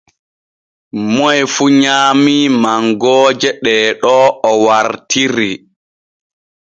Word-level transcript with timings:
Moy 1.13 1.39
fu 1.53 1.65
nyaamii 1.81 2.45
mangooje 2.61 3.49
ɗee 3.63 3.87
ɗo 4.01 4.15
o 4.49 4.51
wartiri. 4.65 5.49